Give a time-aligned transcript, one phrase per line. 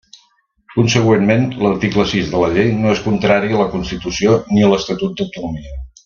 [0.75, 5.19] Consegüentment, l'article sis de la Llei no és contrari a la Constitució ni a l'Estatut
[5.21, 5.77] d'autonomia.